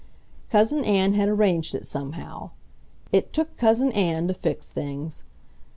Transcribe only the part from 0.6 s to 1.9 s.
Ann had arranged it